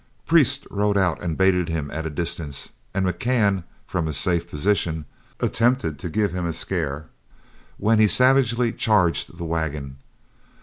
[0.25, 5.05] Priest rode out and baited him at a distance, and McCann, from his safe position,
[5.39, 7.05] attempted to give him a scare,
[7.77, 9.97] when he savagely charged the wagon.